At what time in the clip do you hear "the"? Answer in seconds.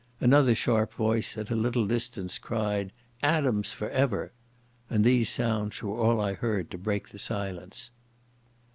7.09-7.19